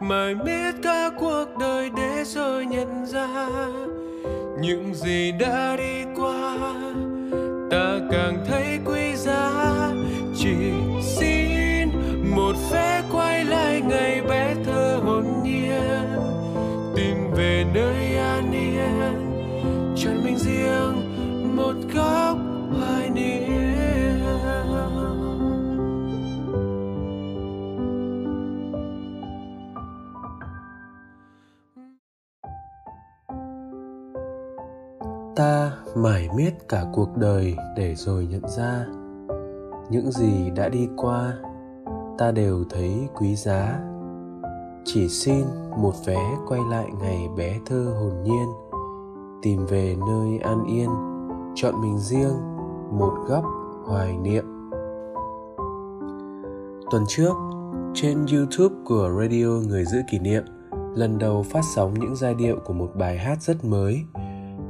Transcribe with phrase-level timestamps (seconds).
[0.00, 3.48] mài miết cả cuộc đời để rồi nhận ra
[4.60, 6.56] những gì đã đi qua.
[7.70, 9.50] Ta càng thấy quý giá
[10.36, 10.87] chỉ
[35.38, 38.86] ta mải miết cả cuộc đời để rồi nhận ra.
[39.90, 41.34] Những gì đã đi qua,
[42.18, 43.80] ta đều thấy quý giá.
[44.84, 45.44] Chỉ xin
[45.76, 48.48] một vé quay lại ngày bé thơ hồn nhiên,
[49.42, 50.90] tìm về nơi an yên,
[51.54, 52.36] chọn mình riêng,
[52.90, 53.44] một góc
[53.86, 54.44] hoài niệm.
[56.90, 57.34] Tuần trước,
[57.94, 60.42] trên youtube của radio người giữ kỷ niệm,
[60.94, 64.04] lần đầu phát sóng những giai điệu của một bài hát rất mới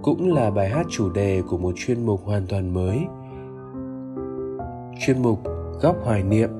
[0.02, 2.98] cũng là bài hát chủ đề của một chuyên mục hoàn toàn mới.
[5.00, 5.38] Chuyên mục
[5.82, 6.50] góc hoài niệm.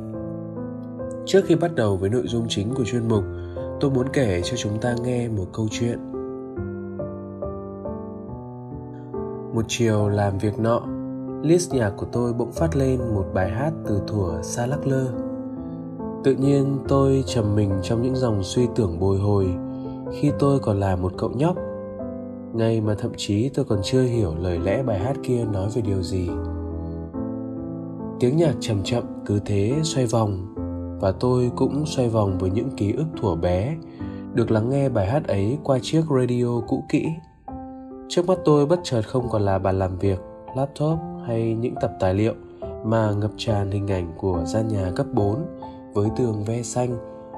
[1.27, 3.25] Trước khi bắt đầu với nội dung chính của chuyên mục,
[3.81, 5.99] tôi muốn kể cho chúng ta nghe một câu chuyện.
[9.55, 10.83] Một chiều làm việc nọ,
[11.43, 15.07] list nhạc của tôi bỗng phát lên một bài hát từ thuở xa lắc lơ.
[16.25, 19.57] Tự nhiên tôi trầm mình trong những dòng suy tưởng bồi hồi
[20.13, 21.57] khi tôi còn là một cậu nhóc
[22.59, 25.83] ngay mà thậm chí tôi còn chưa hiểu lời lẽ bài hát kia nói về
[25.83, 26.29] điều gì
[28.21, 30.55] tiếng nhạc chậm chậm cứ thế xoay vòng
[31.01, 33.77] và tôi cũng xoay vòng với những ký ức thuở bé
[34.35, 37.07] được lắng nghe bài hát ấy qua chiếc radio cũ kỹ
[38.09, 40.19] trước mắt tôi bất chợt không còn là bàn làm việc
[40.57, 42.35] laptop hay những tập tài liệu
[42.85, 45.37] mà ngập tràn hình ảnh của gian nhà cấp 4
[45.95, 46.97] với tường ve xanh,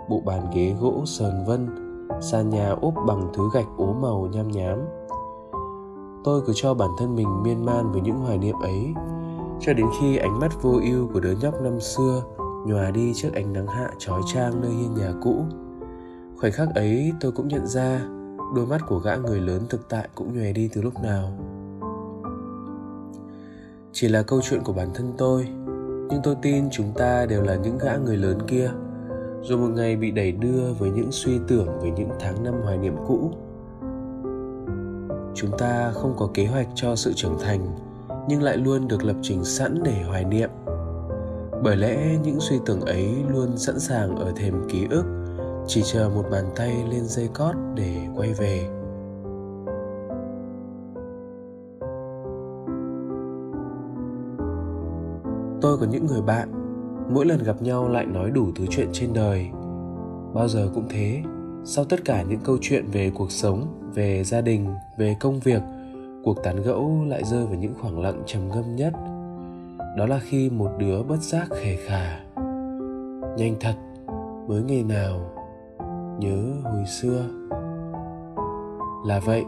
[0.08, 1.68] bộ bàn ghế gỗ sờn vân,
[2.20, 4.78] sàn nhà ốp bằng thứ gạch ố màu nham nhám.
[6.24, 8.94] Tôi cứ cho bản thân mình miên man với những hoài niệm ấy,
[9.60, 12.22] cho đến khi ánh mắt vô ưu của đứa nhóc năm xưa
[12.66, 15.44] nhòa đi trước ánh nắng hạ trói trang nơi hiên nhà cũ.
[16.40, 18.00] Khoảnh khắc ấy tôi cũng nhận ra
[18.54, 21.32] đôi mắt của gã người lớn thực tại cũng nhòe đi từ lúc nào.
[23.92, 25.48] Chỉ là câu chuyện của bản thân tôi,
[26.08, 28.70] nhưng tôi tin chúng ta đều là những gã người lớn kia,
[29.42, 32.78] rồi một ngày bị đẩy đưa với những suy tưởng về những tháng năm hoài
[32.78, 33.32] niệm cũ.
[35.40, 37.66] Chúng ta không có kế hoạch cho sự trưởng thành,
[38.28, 40.50] nhưng lại luôn được lập trình sẵn để hoài niệm.
[41.62, 45.04] Bởi lẽ những suy tưởng ấy luôn sẵn sàng ở thềm ký ức
[45.66, 48.68] chỉ chờ một bàn tay lên dây cót để quay về.
[55.60, 56.48] Tôi có những người bạn
[57.14, 59.46] mỗi lần gặp nhau lại nói đủ thứ chuyện trên đời.
[60.34, 61.22] Bao giờ cũng thế
[61.64, 64.66] sau tất cả những câu chuyện về cuộc sống về gia đình,
[64.98, 65.62] về công việc,
[66.24, 68.92] cuộc tán gẫu lại rơi vào những khoảng lặng trầm ngâm nhất.
[69.96, 72.20] Đó là khi một đứa bất giác khề khà.
[73.36, 73.74] Nhanh thật,
[74.48, 75.20] mới ngày nào,
[76.18, 77.24] nhớ hồi xưa.
[79.06, 79.44] Là vậy,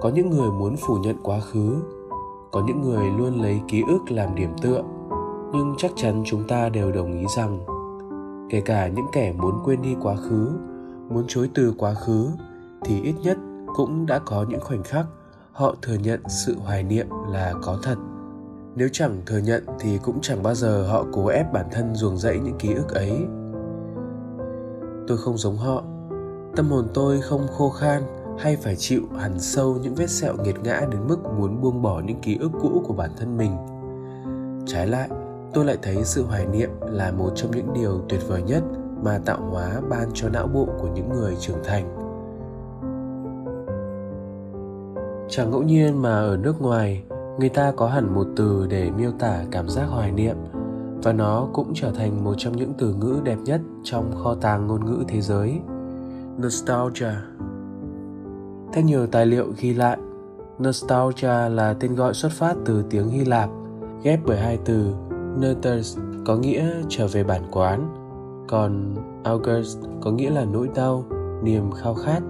[0.00, 1.82] có những người muốn phủ nhận quá khứ,
[2.52, 4.82] có những người luôn lấy ký ức làm điểm tựa,
[5.52, 7.58] nhưng chắc chắn chúng ta đều đồng ý rằng,
[8.50, 10.50] kể cả những kẻ muốn quên đi quá khứ,
[11.08, 12.28] muốn chối từ quá khứ,
[12.84, 13.38] thì ít nhất
[13.74, 15.06] cũng đã có những khoảnh khắc
[15.52, 17.96] họ thừa nhận sự hoài niệm là có thật.
[18.76, 22.16] Nếu chẳng thừa nhận thì cũng chẳng bao giờ họ cố ép bản thân ruồng
[22.16, 23.12] rẫy những ký ức ấy.
[25.08, 25.82] Tôi không giống họ.
[26.56, 28.02] Tâm hồn tôi không khô khan
[28.38, 32.00] hay phải chịu hằn sâu những vết sẹo nghiệt ngã đến mức muốn buông bỏ
[32.00, 33.56] những ký ức cũ của bản thân mình.
[34.66, 35.08] Trái lại,
[35.54, 38.62] tôi lại thấy sự hoài niệm là một trong những điều tuyệt vời nhất
[39.02, 42.07] mà tạo hóa ban cho não bộ của những người trưởng thành.
[45.28, 47.02] Chẳng ngẫu nhiên mà ở nước ngoài,
[47.38, 50.36] người ta có hẳn một từ để miêu tả cảm giác hoài niệm,
[51.02, 54.66] và nó cũng trở thành một trong những từ ngữ đẹp nhất trong kho tàng
[54.66, 55.60] ngôn ngữ thế giới.
[56.42, 57.22] Nostalgia.
[58.72, 59.98] Theo nhiều tài liệu ghi lại,
[60.62, 63.50] nostalgia là tên gọi xuất phát từ tiếng hy lạp,
[64.02, 64.92] ghép bởi hai từ
[65.38, 67.88] Nerters có nghĩa trở về bản quán,
[68.48, 71.04] còn august, có nghĩa là nỗi đau,
[71.42, 72.20] niềm khao khát.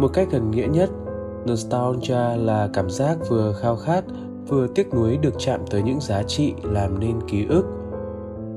[0.00, 0.90] Một cách gần nghĩa nhất
[1.46, 4.04] nostalgia là cảm giác vừa khao khát
[4.48, 7.64] vừa tiếc nuối được chạm tới những giá trị làm nên ký ức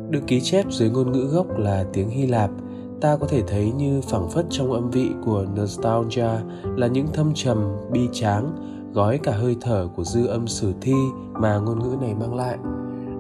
[0.09, 2.49] được ký chép dưới ngôn ngữ gốc là tiếng hy lạp
[3.01, 6.39] ta có thể thấy như phảng phất trong âm vị của nostalgia
[6.75, 7.57] là những thâm trầm
[7.91, 8.55] bi tráng
[8.93, 10.95] gói cả hơi thở của dư âm sử thi
[11.33, 12.57] mà ngôn ngữ này mang lại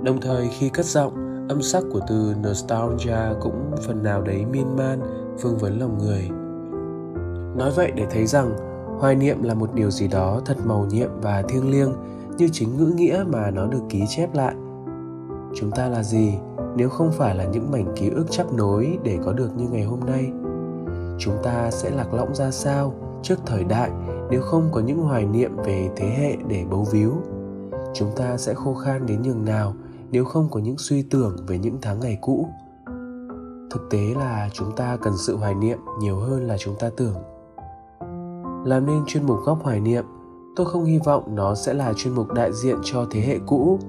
[0.03, 4.75] đồng thời khi cất giọng Âm sắc của từ nostalgia cũng phần nào đấy miên
[4.75, 4.99] man,
[5.41, 6.29] vương vấn lòng người.
[7.57, 8.55] Nói vậy để thấy rằng
[8.99, 11.93] hoài niệm là một điều gì đó thật màu nhiệm và thiêng liêng,
[12.37, 14.55] như chính ngữ nghĩa mà nó được ký chép lại.
[15.55, 16.33] Chúng ta là gì
[16.75, 19.83] nếu không phải là những mảnh ký ức chắp nối để có được như ngày
[19.83, 20.31] hôm nay?
[21.19, 23.91] Chúng ta sẽ lạc lõng ra sao trước thời đại
[24.29, 27.13] nếu không có những hoài niệm về thế hệ để bấu víu?
[27.93, 29.73] Chúng ta sẽ khô khan đến nhường nào
[30.11, 32.47] nếu không có những suy tưởng về những tháng ngày cũ
[33.71, 37.15] thực tế là chúng ta cần sự hoài niệm nhiều hơn là chúng ta tưởng
[38.67, 40.05] làm nên chuyên mục góc hoài niệm.
[40.55, 43.79] Tôi không hy vọng nó sẽ là chuyên mục đại diện cho thế hệ cũ.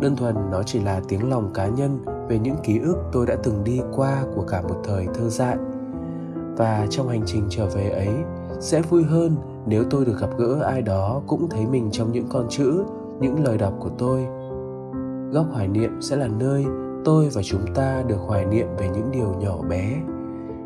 [0.00, 1.98] Đơn thuần nó chỉ là tiếng lòng cá nhân
[2.28, 5.56] về những ký ức tôi đã từng đi qua của cả một thời thơ dại.
[6.56, 8.14] Và trong hành trình trở về ấy,
[8.60, 9.36] sẽ vui hơn
[9.66, 12.84] nếu tôi được gặp gỡ ai đó cũng thấy mình trong những con chữ,
[13.20, 14.26] những lời đọc của tôi.
[15.32, 16.66] Góc hoài niệm sẽ là nơi
[17.04, 19.96] tôi và chúng ta được hoài niệm về những điều nhỏ bé,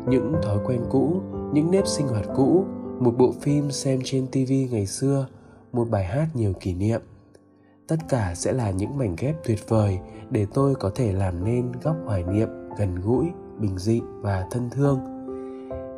[0.07, 1.21] những thói quen cũ,
[1.53, 2.65] những nếp sinh hoạt cũ
[3.01, 5.27] một bộ phim xem trên tv ngày xưa,
[5.73, 7.01] một bài hát nhiều kỷ niệm.
[7.87, 9.99] Tất cả sẽ là những mảnh ghép tuyệt vời
[10.29, 13.25] để tôi có thể làm nên góc hoài niệm gần gũi,
[13.59, 14.99] bình dị và thân thương.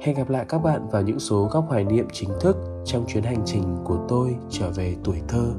[0.01, 3.23] Hẹn gặp lại các bạn vào những số góc hoài niệm chính thức trong chuyến
[3.23, 5.53] hành trình của tôi trở về tuổi thơ.